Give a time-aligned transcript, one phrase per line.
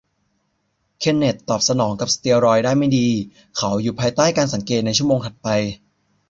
[0.99, 3.07] เคนเนธตอบสนองกับสเตียรอยด์ได้ไม่ดี
[3.57, 5.47] เขาอยู่ภายใต้การสังเกตในชั่วโมงถัดไป